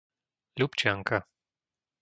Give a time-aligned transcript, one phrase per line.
[0.57, 1.17] Ľupčianka